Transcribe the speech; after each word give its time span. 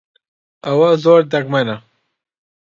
ئەوە 0.65 0.89
زۆر 1.03 1.21
دەگمەنە. 1.33 1.77